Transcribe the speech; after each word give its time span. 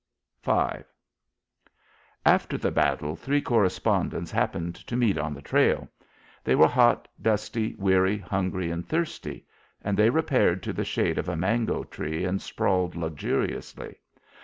V 0.43 0.51
After 2.25 2.57
the 2.57 2.71
battle, 2.71 3.15
three 3.15 3.39
correspondents 3.39 4.31
happened 4.31 4.73
to 4.87 4.95
meet 4.95 5.19
on 5.19 5.35
the 5.35 5.43
trail. 5.43 5.87
They 6.43 6.55
were 6.55 6.67
hot, 6.67 7.07
dusty, 7.21 7.75
weary, 7.77 8.17
hungry 8.17 8.71
and 8.71 8.83
thirsty, 8.83 9.45
and 9.79 9.95
they 9.95 10.09
repaired 10.09 10.63
to 10.63 10.73
the 10.73 10.85
shade 10.85 11.19
of 11.19 11.29
a 11.29 11.35
mango 11.37 11.83
tree 11.83 12.25
and 12.25 12.41
sprawled 12.41 12.95
luxuriously. 12.95 13.97